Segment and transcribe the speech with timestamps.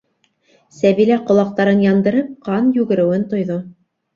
[0.77, 3.63] -Сәбилә ҡолаҡтарын яндырып ҡан йүгереүен тойҙо.